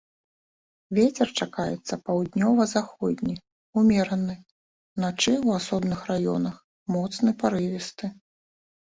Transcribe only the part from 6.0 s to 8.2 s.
раёнах моцны парывісты.